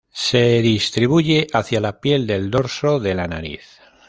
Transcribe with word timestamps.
Se 0.11 0.63
distribuye 0.63 1.45
hacia 1.53 1.79
la 1.79 2.01
piel 2.01 2.25
del 2.25 2.49
"dorso 2.49 2.99
de 2.99 3.13
la 3.13 3.27
nariz". 3.27 3.79